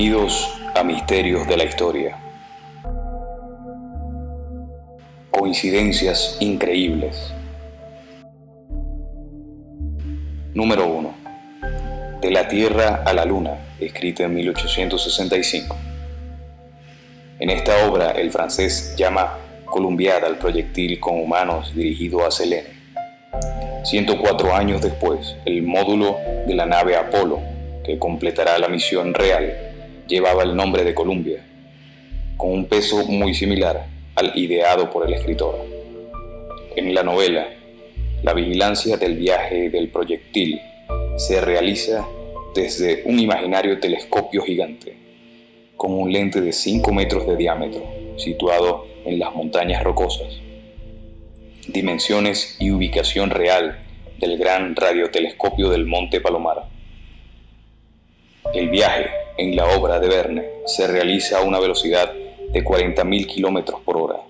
Bienvenidos 0.00 0.48
a 0.74 0.82
Misterios 0.82 1.46
de 1.46 1.58
la 1.58 1.64
Historia. 1.64 2.16
Coincidencias 5.30 6.38
increíbles. 6.40 7.34
Número 10.54 10.86
1. 10.86 11.14
De 12.22 12.30
la 12.30 12.48
Tierra 12.48 13.02
a 13.04 13.12
la 13.12 13.26
Luna, 13.26 13.58
escrita 13.78 14.24
en 14.24 14.36
1865. 14.36 15.76
En 17.38 17.50
esta 17.50 17.86
obra 17.86 18.12
el 18.12 18.32
francés 18.32 18.94
llama 18.96 19.36
Columbiada 19.66 20.28
al 20.28 20.38
proyectil 20.38 20.98
con 20.98 21.20
humanos 21.20 21.74
dirigido 21.74 22.26
a 22.26 22.30
Selene. 22.30 22.70
104 23.84 24.54
años 24.54 24.80
después, 24.80 25.36
el 25.44 25.62
módulo 25.62 26.16
de 26.46 26.54
la 26.54 26.64
nave 26.64 26.96
Apolo 26.96 27.40
que 27.84 27.98
completará 27.98 28.58
la 28.58 28.68
misión 28.68 29.12
real, 29.12 29.69
llevaba 30.10 30.42
el 30.42 30.56
nombre 30.56 30.84
de 30.84 30.92
Columbia, 30.92 31.46
con 32.36 32.50
un 32.50 32.66
peso 32.66 33.06
muy 33.06 33.32
similar 33.32 33.86
al 34.16 34.36
ideado 34.36 34.90
por 34.90 35.06
el 35.06 35.14
escritor. 35.14 35.54
En 36.74 36.92
la 36.94 37.02
novela, 37.02 37.46
la 38.22 38.34
vigilancia 38.34 38.96
del 38.96 39.16
viaje 39.16 39.70
del 39.70 39.88
proyectil 39.88 40.60
se 41.16 41.40
realiza 41.40 42.06
desde 42.54 43.04
un 43.06 43.20
imaginario 43.20 43.78
telescopio 43.78 44.42
gigante, 44.42 44.96
con 45.76 45.92
un 45.92 46.12
lente 46.12 46.40
de 46.40 46.52
5 46.52 46.92
metros 46.92 47.26
de 47.26 47.36
diámetro, 47.36 47.82
situado 48.16 48.86
en 49.06 49.18
las 49.20 49.32
montañas 49.34 49.84
rocosas. 49.84 50.40
Dimensiones 51.68 52.56
y 52.58 52.72
ubicación 52.72 53.30
real 53.30 53.78
del 54.18 54.36
gran 54.36 54.74
radiotelescopio 54.74 55.70
del 55.70 55.86
Monte 55.86 56.20
Palomar 56.20 56.70
el 58.52 58.68
viaje 58.68 59.08
en 59.40 59.56
la 59.56 59.74
obra 59.74 59.98
de 59.98 60.06
Verne 60.06 60.44
se 60.66 60.86
realiza 60.86 61.38
a 61.38 61.42
una 61.42 61.58
velocidad 61.58 62.12
de 62.52 62.62
40.000 62.62 63.26
km 63.26 63.82
por 63.82 63.96
hora, 63.96 64.20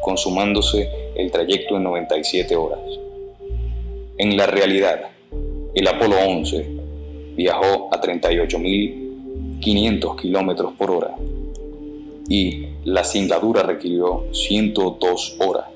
consumándose 0.00 0.88
el 1.14 1.30
trayecto 1.30 1.76
en 1.76 1.82
97 1.82 2.56
horas. 2.56 2.80
En 4.16 4.34
la 4.34 4.46
realidad, 4.46 5.10
el 5.74 5.86
Apolo 5.86 6.16
11 6.26 6.70
viajó 7.36 7.90
a 7.92 8.00
38.500 8.00 10.16
km 10.16 10.74
por 10.74 10.90
hora 10.90 11.14
y 12.26 12.68
la 12.84 13.04
singladura 13.04 13.62
requirió 13.62 14.24
102 14.32 15.36
horas. 15.38 15.68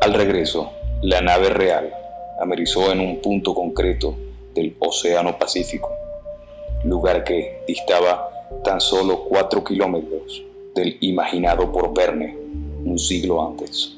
Al 0.00 0.14
regreso, 0.14 0.70
la 1.02 1.20
nave 1.22 1.48
real 1.48 1.92
amerizó 2.40 2.92
en 2.92 3.00
un 3.00 3.20
punto 3.20 3.52
concreto 3.52 4.14
del 4.54 4.76
Océano 4.78 5.36
Pacífico 5.36 6.05
lugar 6.88 7.24
que 7.24 7.62
distaba 7.66 8.30
tan 8.64 8.80
solo 8.80 9.24
cuatro 9.24 9.62
kilómetros 9.62 10.44
del 10.74 10.96
imaginado 11.00 11.70
por 11.72 11.92
Verne 11.94 12.36
un 12.84 12.98
siglo 12.98 13.46
antes. 13.46 13.96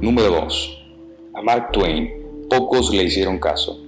Número 0.00 0.30
2. 0.30 0.84
A 1.34 1.42
Mark 1.42 1.72
Twain 1.72 2.46
pocos 2.48 2.92
le 2.94 3.04
hicieron 3.04 3.38
caso. 3.38 3.82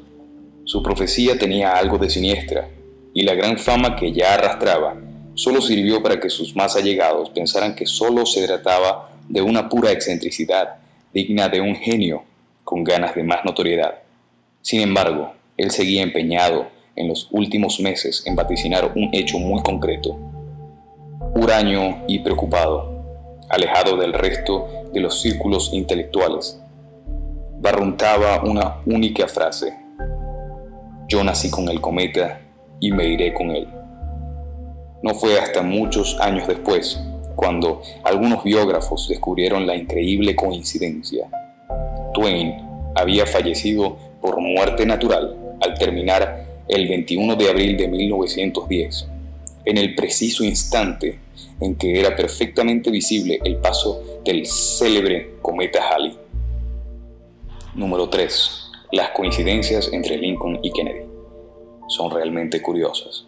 Su 0.65 0.83
profecía 0.83 1.39
tenía 1.39 1.77
algo 1.77 1.99
de 1.99 2.11
siniestra 2.11 2.69
y 3.15 3.23
la 3.23 3.35
gran 3.35 3.59
fama 3.59 3.97
que 3.97 4.13
ya 4.13 4.35
arrastraba 4.35 4.97
solo 5.35 5.61
sirvió 5.61 6.03
para 6.03 6.19
que 6.19 6.31
sus 6.31 6.57
más 6.57 6.77
allegados 6.77 7.31
pensaran 7.31 7.75
que 7.75 7.87
solo 7.87 8.27
se 8.27 8.47
trataba 8.47 9.11
de 9.29 9.41
una 9.41 9.69
pura 9.69 9.93
excentricidad 9.93 10.77
digna 11.13 11.49
de 11.49 11.61
un 11.61 11.77
genio 11.77 12.25
con 12.65 12.85
ganas 12.85 13.15
de 13.15 13.23
más 13.23 13.45
notoriedad. 13.45 14.03
Sin 14.63 14.81
embargo, 14.81 15.33
él 15.57 15.71
seguía 15.71 16.03
empeñado 16.03 16.67
en 16.99 17.09
los 17.09 17.29
últimos 17.31 17.81
meses 17.81 18.23
en 18.27 18.37
vaticinar 18.37 18.93
un 18.95 19.11
hecho 19.13 19.39
muy 19.39 19.63
concreto. 19.63 20.19
Huraño 21.35 22.05
y 22.07 22.19
preocupado, 22.19 23.05
alejado 23.49 23.97
del 23.97 24.13
resto 24.13 24.69
de 24.93 25.01
los 25.01 25.21
círculos 25.21 25.71
intelectuales, 25.73 26.61
barruntaba 27.61 28.43
una 28.45 28.79
única 28.87 29.27
frase. 29.29 29.75
Yo 31.09 31.25
nací 31.25 31.51
con 31.51 31.69
el 31.69 31.81
cometa 31.81 32.41
y 32.81 32.93
me 32.93 33.07
iré 33.07 33.33
con 33.33 33.51
él. 33.51 33.69
No 35.03 35.15
fue 35.15 35.39
hasta 35.39 35.63
muchos 35.63 36.19
años 36.21 36.47
después 36.49 37.01
cuando 37.37 37.83
algunos 38.03 38.43
biógrafos 38.43 39.09
descubrieron 39.09 39.65
la 39.65 39.77
increíble 39.77 40.35
coincidencia. 40.35 41.29
Twain 42.13 42.57
había 42.97 43.27
fallecido 43.27 43.97
por 44.21 44.41
muerte 44.41 44.85
natural 44.85 45.37
al 45.61 45.75
terminar 45.79 46.48
el 46.69 46.87
21 46.87 47.37
de 47.37 47.49
abril 47.49 47.77
de 47.77 47.89
1910, 47.89 49.09
en 49.65 49.79
el 49.79 49.95
preciso 49.95 50.45
instante 50.45 51.19
en 51.61 51.77
que 51.77 51.99
era 51.99 52.15
perfectamente 52.15 52.91
visible 52.91 53.41
el 53.45 53.57
paso 53.57 54.21
del 54.25 54.47
célebre 54.47 55.37
cometa 55.43 55.89
Halley. 55.89 56.17
Número 57.75 58.09
3. 58.09 58.51
Las 58.93 59.11
coincidencias 59.11 59.91
entre 59.93 60.19
Lincoln 60.19 60.61
y 60.63 60.73
Kennedy 60.73 61.07
son 61.89 62.11
realmente 62.11 62.61
curiosas. 62.61 63.27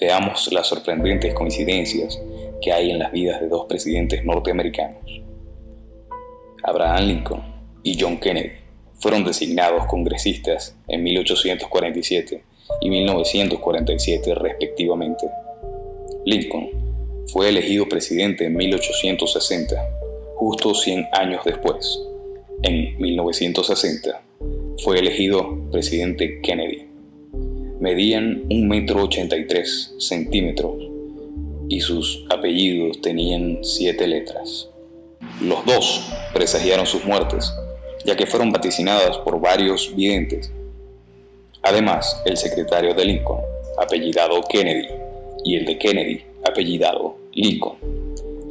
Veamos 0.00 0.52
las 0.52 0.66
sorprendentes 0.66 1.34
coincidencias 1.34 2.20
que 2.60 2.72
hay 2.72 2.90
en 2.90 2.98
las 2.98 3.12
vidas 3.12 3.40
de 3.40 3.48
dos 3.48 3.66
presidentes 3.66 4.24
norteamericanos. 4.24 5.22
Abraham 6.62 7.04
Lincoln 7.04 7.42
y 7.82 7.96
John 8.00 8.18
Kennedy 8.18 8.52
fueron 8.94 9.24
designados 9.24 9.86
congresistas 9.86 10.76
en 10.88 11.02
1847 11.02 12.45
y 12.80 12.90
1947 12.90 14.34
respectivamente. 14.34 15.26
Lincoln 16.24 16.68
fue 17.28 17.48
elegido 17.48 17.88
presidente 17.88 18.46
en 18.46 18.56
1860, 18.56 19.76
justo 20.36 20.74
100 20.74 21.08
años 21.12 21.42
después. 21.44 22.00
En 22.62 22.98
1960 22.98 24.22
fue 24.82 24.98
elegido 24.98 25.70
presidente 25.70 26.40
Kennedy. 26.42 26.86
Medían 27.80 28.48
1,83 28.48 28.66
metro 28.66 29.02
83 29.04 29.94
centímetros 29.98 30.74
y 31.68 31.80
sus 31.80 32.24
apellidos 32.30 33.00
tenían 33.00 33.58
siete 33.62 34.06
letras. 34.06 34.70
Los 35.40 35.64
dos 35.66 36.08
presagiaron 36.32 36.86
sus 36.86 37.04
muertes 37.04 37.52
ya 38.06 38.16
que 38.16 38.26
fueron 38.26 38.52
vaticinadas 38.52 39.18
por 39.18 39.40
varios 39.40 39.94
videntes. 39.94 40.50
Además, 41.66 42.22
el 42.24 42.36
secretario 42.36 42.94
de 42.94 43.04
Lincoln, 43.04 43.40
apellidado 43.76 44.40
Kennedy, 44.48 44.86
y 45.44 45.56
el 45.56 45.64
de 45.64 45.76
Kennedy, 45.76 46.22
apellidado 46.48 47.16
Lincoln, 47.32 47.76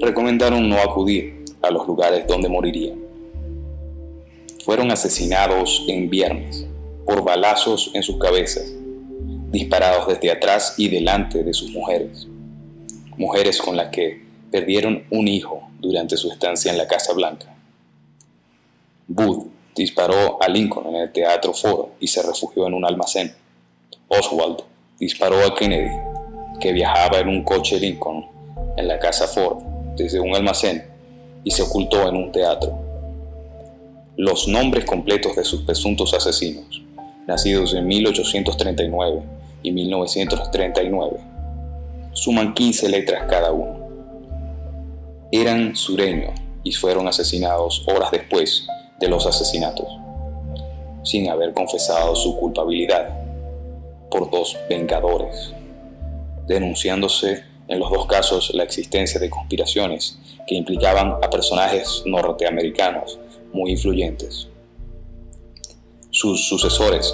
recomendaron 0.01 0.67
no 0.67 0.77
acudir 0.79 1.45
a 1.61 1.71
los 1.71 1.87
lugares 1.87 2.27
donde 2.27 2.49
morirían. 2.49 2.99
Fueron 4.65 4.91
asesinados 4.91 5.85
en 5.87 6.09
viernes 6.09 6.65
por 7.05 7.23
balazos 7.23 7.89
en 7.93 8.03
sus 8.03 8.17
cabezas, 8.17 8.73
disparados 9.49 10.07
desde 10.07 10.31
atrás 10.31 10.75
y 10.77 10.89
delante 10.89 11.41
de 11.41 11.53
sus 11.53 11.71
mujeres, 11.71 12.27
mujeres 13.15 13.61
con 13.61 13.77
las 13.77 13.91
que 13.91 14.25
perdieron 14.51 15.05
un 15.09 15.29
hijo 15.29 15.69
durante 15.79 16.17
su 16.17 16.29
estancia 16.29 16.69
en 16.69 16.77
la 16.77 16.87
Casa 16.87 17.13
Blanca. 17.13 17.55
Disparó 19.75 20.41
a 20.41 20.47
Lincoln 20.47 20.87
en 20.87 20.95
el 21.01 21.11
Teatro 21.11 21.53
Ford 21.53 21.89
y 21.99 22.07
se 22.07 22.23
refugió 22.23 22.65
en 22.65 22.73
un 22.73 22.85
almacén. 22.85 23.35
Oswald 24.07 24.61
disparó 24.97 25.45
a 25.45 25.53
Kennedy, 25.53 25.91
que 26.59 26.71
viajaba 26.71 27.19
en 27.19 27.27
un 27.27 27.43
coche 27.43 27.77
Lincoln 27.77 28.25
en 28.77 28.87
la 28.87 28.97
casa 28.97 29.27
Ford 29.27 29.57
desde 29.97 30.19
un 30.19 30.33
almacén 30.33 30.85
y 31.43 31.51
se 31.51 31.61
ocultó 31.61 32.07
en 32.07 32.15
un 32.15 32.31
teatro. 32.31 32.79
Los 34.15 34.47
nombres 34.47 34.85
completos 34.85 35.35
de 35.35 35.43
sus 35.43 35.63
presuntos 35.63 36.13
asesinos, 36.13 36.81
nacidos 37.27 37.73
en 37.73 37.85
1839 37.85 39.21
y 39.61 39.71
1939, 39.71 41.19
suman 42.13 42.53
15 42.53 42.89
letras 42.89 43.25
cada 43.29 43.51
uno. 43.51 43.85
Eran 45.31 45.75
sureños 45.75 46.31
y 46.63 46.71
fueron 46.71 47.09
asesinados 47.09 47.85
horas 47.87 48.09
después 48.11 48.65
de 48.99 49.07
los 49.07 49.25
asesinatos, 49.25 49.87
sin 51.03 51.29
haber 51.29 51.53
confesado 51.53 52.15
su 52.15 52.37
culpabilidad 52.37 53.09
por 54.09 54.29
dos 54.29 54.57
vengadores, 54.69 55.53
denunciándose 56.47 57.43
en 57.67 57.79
los 57.79 57.89
dos 57.91 58.05
casos 58.05 58.51
la 58.53 58.63
existencia 58.63 59.19
de 59.19 59.29
conspiraciones 59.29 60.17
que 60.47 60.55
implicaban 60.55 61.15
a 61.21 61.29
personajes 61.29 62.03
norteamericanos 62.05 63.19
muy 63.51 63.71
influyentes. 63.71 64.47
Sus 66.11 66.47
sucesores, 66.47 67.13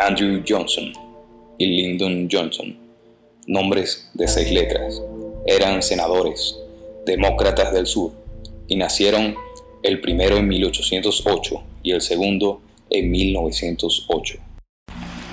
Andrew 0.00 0.42
Johnson 0.48 0.92
y 1.58 1.66
Lyndon 1.66 2.28
Johnson, 2.30 2.78
nombres 3.46 4.08
de 4.14 4.28
seis 4.28 4.50
letras, 4.52 5.02
eran 5.44 5.82
senadores, 5.82 6.56
demócratas 7.04 7.72
del 7.72 7.86
sur, 7.86 8.12
y 8.68 8.76
nacieron 8.76 9.34
el 9.82 10.00
primero 10.00 10.36
en 10.36 10.46
1808 10.46 11.62
y 11.82 11.90
el 11.90 12.00
segundo 12.00 12.60
en 12.88 13.10
1908. 13.10 14.38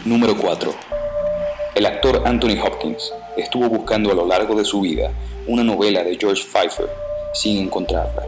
Número 0.06 0.36
4. 0.36 0.74
El 1.76 1.86
actor 1.86 2.24
Anthony 2.26 2.60
Hopkins 2.64 3.14
estuvo 3.38 3.70
buscando 3.70 4.12
a 4.12 4.16
lo 4.16 4.26
largo 4.26 4.56
de 4.56 4.66
su 4.66 4.82
vida 4.82 5.12
una 5.46 5.64
novela 5.64 6.04
de 6.04 6.18
George 6.18 6.44
Pfeiffer 6.44 6.90
sin 7.34 7.58
encontrarla, 7.58 8.24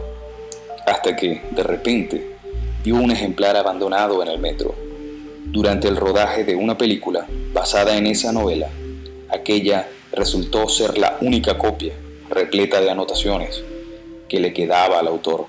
hasta 0.86 1.16
que, 1.16 1.42
de 1.50 1.62
repente, 1.64 2.36
vio 2.84 2.94
un 2.94 3.10
ejemplar 3.10 3.56
abandonado 3.56 4.22
en 4.22 4.28
el 4.28 4.38
metro. 4.38 4.74
Durante 5.46 5.88
el 5.88 5.96
rodaje 5.96 6.44
de 6.44 6.54
una 6.54 6.78
película 6.78 7.26
basada 7.52 7.96
en 7.96 8.06
esa 8.06 8.32
novela, 8.32 8.68
aquella 9.28 9.88
resultó 10.12 10.68
ser 10.68 10.98
la 10.98 11.18
única 11.20 11.58
copia, 11.58 11.94
repleta 12.30 12.80
de 12.80 12.90
anotaciones, 12.90 13.62
que 14.28 14.38
le 14.38 14.52
quedaba 14.52 15.00
al 15.00 15.08
autor. 15.08 15.46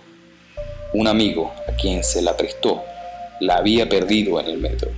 Un 0.93 1.07
amigo 1.07 1.51
a 1.67 1.71
quien 1.71 2.03
se 2.03 2.21
la 2.21 2.37
prestó 2.37 2.83
la 3.39 3.55
había 3.55 3.89
perdido 3.89 4.39
en 4.39 4.45
el 4.45 4.59
metro. 4.59 4.91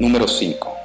Número 0.00 0.26
5. 0.26 0.76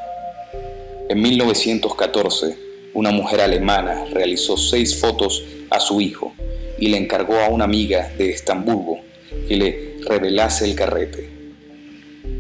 En 1.08 1.22
1914, 1.22 2.58
una 2.94 3.12
mujer 3.12 3.40
alemana 3.40 4.04
realizó 4.12 4.58
seis 4.58 5.00
fotos 5.00 5.42
a 5.70 5.80
su 5.80 6.02
hijo 6.02 6.34
y 6.78 6.90
le 6.90 6.98
encargó 6.98 7.40
a 7.40 7.48
una 7.48 7.64
amiga 7.64 8.12
de 8.18 8.32
Estambulgo 8.32 9.00
que 9.48 9.56
le 9.56 9.96
revelase 10.02 10.66
el 10.66 10.76
carrete. 10.76 11.30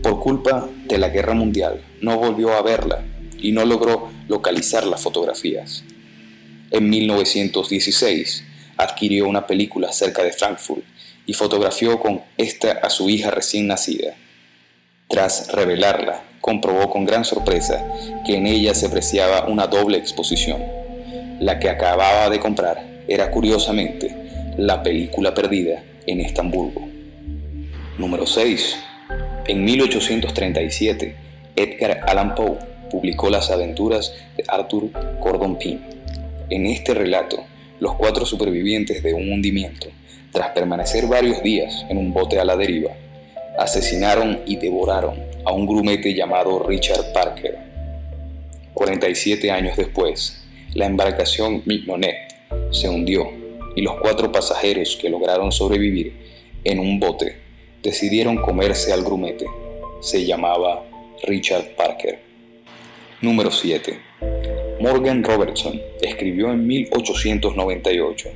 Por 0.03 0.19
culpa 0.19 0.69
de 0.85 0.97
la 0.97 1.07
guerra 1.07 1.33
mundial, 1.33 1.81
no 2.01 2.17
volvió 2.17 2.51
a 2.51 2.61
verla 2.61 3.05
y 3.39 3.53
no 3.53 3.63
logró 3.63 4.09
localizar 4.27 4.85
las 4.85 5.01
fotografías. 5.01 5.85
En 6.71 6.89
1916, 6.89 8.50
adquirió 8.81 9.27
una 9.27 9.47
película 9.47 9.91
cerca 9.91 10.23
de 10.23 10.33
Frankfurt 10.33 10.83
y 11.25 11.33
fotografió 11.33 11.99
con 11.99 12.21
esta 12.37 12.71
a 12.71 12.89
su 12.89 13.09
hija 13.09 13.31
recién 13.31 13.67
nacida. 13.67 14.15
Tras 15.07 15.51
revelarla, 15.51 16.23
comprobó 16.41 16.89
con 16.89 17.05
gran 17.05 17.25
sorpresa 17.25 17.85
que 18.25 18.37
en 18.37 18.47
ella 18.47 18.73
se 18.73 18.87
apreciaba 18.87 19.47
una 19.47 19.67
doble 19.67 19.97
exposición. 19.97 20.63
La 21.39 21.59
que 21.59 21.69
acababa 21.69 22.29
de 22.29 22.39
comprar 22.39 22.85
era 23.07 23.31
curiosamente 23.31 24.15
la 24.57 24.83
película 24.83 25.33
perdida 25.33 25.83
en 26.07 26.21
Estambulgo. 26.21 26.87
Número 27.97 28.25
6. 28.25 28.77
En 29.47 29.63
1837, 29.63 31.15
Edgar 31.55 32.01
Allan 32.07 32.35
Poe 32.35 32.57
publicó 32.89 33.29
las 33.29 33.51
aventuras 33.51 34.13
de 34.37 34.43
Arthur 34.47 34.89
Gordon 35.19 35.57
Pym. 35.57 35.79
En 36.49 36.65
este 36.65 36.93
relato, 36.93 37.43
los 37.81 37.95
cuatro 37.95 38.27
supervivientes 38.27 39.01
de 39.01 39.15
un 39.15 39.33
hundimiento, 39.33 39.87
tras 40.31 40.51
permanecer 40.51 41.07
varios 41.07 41.41
días 41.41 41.83
en 41.89 41.97
un 41.97 42.13
bote 42.13 42.39
a 42.39 42.45
la 42.45 42.55
deriva, 42.55 42.91
asesinaron 43.57 44.41
y 44.45 44.57
devoraron 44.57 45.19
a 45.43 45.51
un 45.51 45.65
grumete 45.65 46.13
llamado 46.13 46.63
Richard 46.63 47.11
Parker. 47.11 47.57
47 48.75 49.49
años 49.49 49.75
después, 49.75 50.43
la 50.75 50.85
embarcación 50.85 51.63
Mignonet 51.65 52.15
se 52.69 52.87
hundió 52.87 53.31
y 53.75 53.81
los 53.81 53.95
cuatro 53.99 54.31
pasajeros 54.31 54.95
que 55.01 55.09
lograron 55.09 55.51
sobrevivir 55.51 56.13
en 56.63 56.77
un 56.77 56.99
bote 56.99 57.37
decidieron 57.81 58.37
comerse 58.37 58.93
al 58.93 59.03
grumete. 59.03 59.47
Se 60.01 60.23
llamaba 60.23 60.85
Richard 61.23 61.75
Parker. 61.75 62.19
Número 63.21 63.49
7. 63.49 64.50
Morgan 64.81 65.23
Robertson 65.23 65.79
escribió 66.01 66.51
en 66.51 66.65
1898 66.65 68.29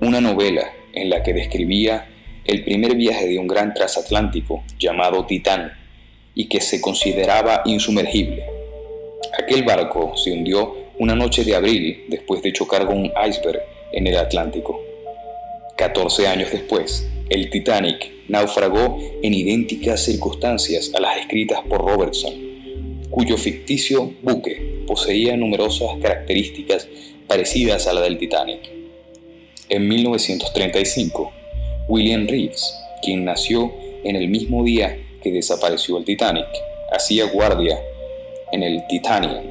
una 0.00 0.20
novela 0.20 0.70
en 0.92 1.10
la 1.10 1.20
que 1.20 1.32
describía 1.32 2.06
el 2.44 2.62
primer 2.62 2.94
viaje 2.94 3.26
de 3.26 3.40
un 3.40 3.48
gran 3.48 3.74
transatlántico 3.74 4.62
llamado 4.78 5.26
Titán 5.26 5.72
y 6.32 6.48
que 6.48 6.60
se 6.60 6.80
consideraba 6.80 7.62
insumergible. 7.64 8.44
Aquel 9.36 9.64
barco 9.64 10.16
se 10.16 10.30
hundió 10.30 10.76
una 11.00 11.16
noche 11.16 11.42
de 11.42 11.56
abril 11.56 12.04
después 12.06 12.40
de 12.40 12.52
chocar 12.52 12.86
con 12.86 12.98
un 12.98 13.12
iceberg 13.28 13.60
en 13.92 14.06
el 14.06 14.16
Atlántico. 14.16 14.80
14 15.76 16.28
años 16.28 16.52
después, 16.52 17.10
el 17.28 17.50
Titanic 17.50 18.12
naufragó 18.28 18.96
en 19.24 19.34
idénticas 19.34 20.04
circunstancias 20.04 20.92
a 20.94 21.00
las 21.00 21.16
escritas 21.16 21.62
por 21.68 21.80
Robertson, 21.80 22.49
cuyo 23.10 23.36
ficticio 23.36 24.14
buque 24.22 24.84
poseía 24.86 25.36
numerosas 25.36 25.90
características 26.00 26.88
parecidas 27.26 27.86
a 27.86 27.92
la 27.92 28.00
del 28.02 28.18
Titanic. 28.18 28.70
En 29.68 29.88
1935, 29.88 31.32
William 31.88 32.26
Reeves, 32.26 32.74
quien 33.02 33.24
nació 33.24 33.72
en 34.04 34.16
el 34.16 34.28
mismo 34.28 34.64
día 34.64 34.98
que 35.22 35.32
desapareció 35.32 35.98
el 35.98 36.04
Titanic, 36.04 36.48
hacía 36.92 37.26
guardia 37.26 37.78
en 38.52 38.62
el 38.62 38.86
Titanium. 38.88 39.44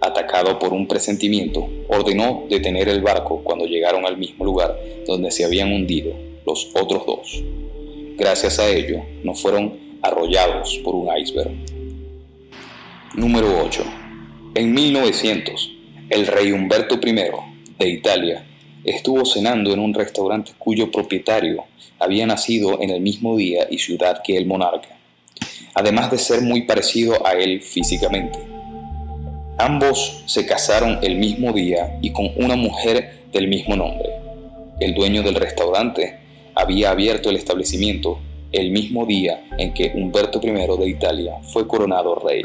Atacado 0.00 0.58
por 0.58 0.72
un 0.72 0.86
presentimiento, 0.86 1.68
ordenó 1.88 2.44
detener 2.48 2.88
el 2.88 3.00
barco 3.00 3.42
cuando 3.42 3.66
llegaron 3.66 4.04
al 4.06 4.18
mismo 4.18 4.44
lugar 4.44 4.78
donde 5.06 5.30
se 5.30 5.44
habían 5.44 5.72
hundido 5.72 6.12
los 6.46 6.70
otros 6.74 7.06
dos. 7.06 7.42
Gracias 8.16 8.58
a 8.58 8.68
ello, 8.68 9.02
no 9.22 9.34
fueron 9.34 9.98
arrollados 10.02 10.78
por 10.84 10.94
un 10.94 11.08
iceberg. 11.16 11.73
Número 13.16 13.62
8. 13.62 13.84
En 14.56 14.74
1900, 14.74 15.70
el 16.10 16.26
rey 16.26 16.50
Humberto 16.50 16.96
I 16.96 17.14
de 17.78 17.88
Italia 17.88 18.44
estuvo 18.82 19.24
cenando 19.24 19.72
en 19.72 19.78
un 19.78 19.94
restaurante 19.94 20.50
cuyo 20.58 20.90
propietario 20.90 21.62
había 22.00 22.26
nacido 22.26 22.82
en 22.82 22.90
el 22.90 23.00
mismo 23.00 23.36
día 23.36 23.68
y 23.70 23.78
ciudad 23.78 24.20
que 24.24 24.36
el 24.36 24.46
monarca, 24.46 24.98
además 25.74 26.10
de 26.10 26.18
ser 26.18 26.40
muy 26.40 26.62
parecido 26.62 27.24
a 27.24 27.34
él 27.34 27.62
físicamente. 27.62 28.40
Ambos 29.58 30.24
se 30.26 30.44
casaron 30.44 30.98
el 31.02 31.14
mismo 31.14 31.52
día 31.52 31.96
y 32.02 32.10
con 32.10 32.32
una 32.36 32.56
mujer 32.56 33.26
del 33.32 33.46
mismo 33.46 33.76
nombre. 33.76 34.08
El 34.80 34.92
dueño 34.92 35.22
del 35.22 35.36
restaurante 35.36 36.18
había 36.56 36.90
abierto 36.90 37.30
el 37.30 37.36
establecimiento 37.36 38.18
el 38.50 38.72
mismo 38.72 39.06
día 39.06 39.44
en 39.56 39.72
que 39.72 39.92
Humberto 39.94 40.40
I 40.42 40.50
de 40.50 40.88
Italia 40.88 41.34
fue 41.44 41.68
coronado 41.68 42.16
rey. 42.16 42.42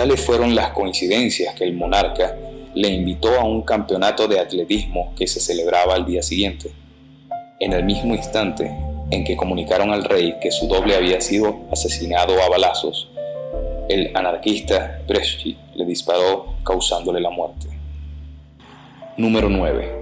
Tales 0.00 0.24
fueron 0.24 0.54
las 0.54 0.70
coincidencias 0.70 1.54
que 1.54 1.64
el 1.64 1.74
monarca 1.74 2.34
le 2.72 2.88
invitó 2.88 3.38
a 3.38 3.44
un 3.44 3.60
campeonato 3.60 4.26
de 4.28 4.40
atletismo 4.40 5.12
que 5.14 5.26
se 5.26 5.40
celebraba 5.40 5.94
al 5.94 6.06
día 6.06 6.22
siguiente. 6.22 6.70
En 7.58 7.74
el 7.74 7.84
mismo 7.84 8.14
instante 8.14 8.74
en 9.10 9.24
que 9.24 9.36
comunicaron 9.36 9.90
al 9.90 10.04
rey 10.04 10.36
que 10.40 10.52
su 10.52 10.68
doble 10.68 10.96
había 10.96 11.20
sido 11.20 11.66
asesinado 11.70 12.40
a 12.42 12.48
balazos, 12.48 13.10
el 13.90 14.10
anarquista 14.16 15.02
Bresci 15.06 15.58
le 15.74 15.84
disparó 15.84 16.54
causándole 16.64 17.20
la 17.20 17.28
muerte. 17.28 17.66
Número 19.18 19.50
9. 19.50 20.00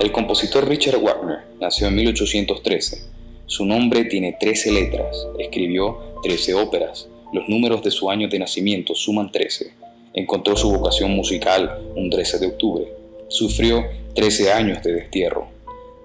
El 0.00 0.10
compositor 0.10 0.68
Richard 0.68 0.98
Wagner 1.00 1.44
nació 1.60 1.86
en 1.86 1.94
1813. 1.94 3.12
Su 3.46 3.64
nombre 3.64 4.06
tiene 4.06 4.36
13 4.40 4.72
letras, 4.72 5.28
escribió 5.38 6.16
13 6.24 6.54
óperas, 6.54 7.08
los 7.36 7.48
números 7.48 7.82
de 7.82 7.90
su 7.90 8.10
año 8.10 8.28
de 8.28 8.38
nacimiento 8.38 8.94
suman 8.94 9.30
13 9.30 9.86
encontró 10.16 10.56
su 10.56 10.72
vocación 10.72 11.12
musical 11.12 11.78
un 11.94 12.10
13 12.10 12.38
de 12.38 12.46
octubre. 12.46 12.88
Sufrió 13.28 13.84
13 14.14 14.50
años 14.50 14.82
de 14.82 14.94
destierro. 14.94 15.46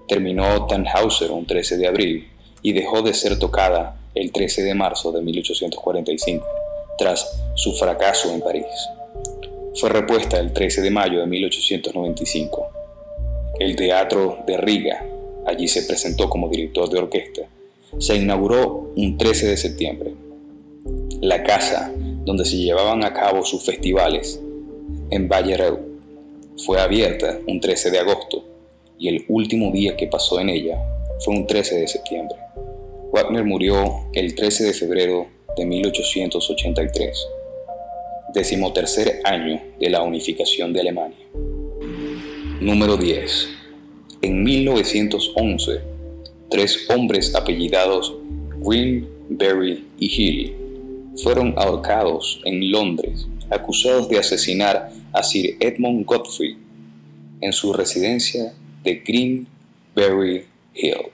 Terminó 0.06 0.66
Tannhauser 0.66 1.30
un 1.30 1.46
13 1.46 1.78
de 1.78 1.88
abril 1.88 2.28
y 2.60 2.74
dejó 2.74 3.00
de 3.00 3.14
ser 3.14 3.38
tocada 3.38 3.98
el 4.14 4.30
13 4.30 4.62
de 4.64 4.74
marzo 4.74 5.10
de 5.10 5.22
1845, 5.22 6.46
tras 6.98 7.42
su 7.54 7.72
fracaso 7.72 8.30
en 8.32 8.42
París. 8.42 8.66
Fue 9.76 9.88
repuesta 9.88 10.38
el 10.38 10.52
13 10.52 10.82
de 10.82 10.90
mayo 10.90 11.20
de 11.20 11.26
1895. 11.26 12.68
El 13.58 13.76
Teatro 13.76 14.40
de 14.46 14.58
Riga, 14.58 15.06
allí 15.46 15.66
se 15.68 15.84
presentó 15.84 16.28
como 16.28 16.50
director 16.50 16.90
de 16.90 16.98
orquesta, 16.98 17.42
se 17.98 18.16
inauguró 18.16 18.92
un 18.94 19.16
13 19.16 19.46
de 19.46 19.56
septiembre. 19.56 20.12
La 21.22 21.44
casa 21.44 21.92
donde 22.24 22.44
se 22.44 22.56
llevaban 22.56 23.04
a 23.04 23.12
cabo 23.14 23.44
sus 23.44 23.64
festivales, 23.64 24.40
en 25.08 25.28
Ballereu, 25.28 25.78
fue 26.66 26.80
abierta 26.80 27.38
un 27.46 27.60
13 27.60 27.92
de 27.92 28.00
agosto 28.00 28.44
y 28.98 29.06
el 29.06 29.24
último 29.28 29.70
día 29.70 29.96
que 29.96 30.08
pasó 30.08 30.40
en 30.40 30.48
ella 30.48 30.82
fue 31.20 31.36
un 31.36 31.46
13 31.46 31.76
de 31.76 31.86
septiembre. 31.86 32.36
Wagner 33.12 33.44
murió 33.44 34.08
el 34.14 34.34
13 34.34 34.64
de 34.64 34.72
febrero 34.72 35.28
de 35.56 35.64
1883, 35.64 37.28
decimotercer 38.34 39.20
año 39.22 39.62
de 39.78 39.90
la 39.90 40.02
unificación 40.02 40.72
de 40.72 40.80
Alemania. 40.80 41.24
Número 42.60 42.96
10. 42.96 43.48
En 44.22 44.42
1911, 44.42 45.80
tres 46.50 46.90
hombres 46.90 47.32
apellidados 47.36 48.12
Green, 48.58 49.08
Berry 49.28 49.86
y 50.00 50.06
Hill 50.06 50.61
fueron 51.16 51.54
ahorcados 51.56 52.40
en 52.44 52.70
Londres, 52.70 53.26
acusados 53.50 54.08
de 54.08 54.18
asesinar 54.18 54.90
a 55.12 55.22
Sir 55.22 55.56
Edmund 55.60 56.06
Godfrey 56.06 56.56
en 57.40 57.52
su 57.52 57.72
residencia 57.72 58.54
de 58.82 59.02
Greenberry 59.04 60.46
Hill. 60.74 61.12